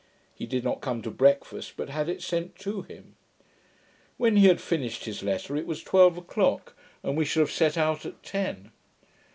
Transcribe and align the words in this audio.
He 0.33 0.47
did 0.47 0.63
not 0.63 0.81
come 0.81 1.03
to 1.03 1.11
breakfast, 1.11 1.73
but 1.77 1.89
had 1.89 2.09
it 2.09 2.23
sent 2.23 2.55
to 2.55 2.81
him. 2.81 3.17
When 4.17 4.35
he 4.35 4.47
had 4.47 4.59
finished 4.59 5.05
his 5.05 5.21
letter, 5.21 5.55
it 5.55 5.67
was 5.67 5.83
twelve 5.83 6.17
o'clock, 6.17 6.75
and 7.03 7.15
we 7.15 7.23
should 7.23 7.41
have 7.41 7.51
set 7.51 7.77
out 7.77 8.03
at 8.03 8.23
ten. 8.23 8.71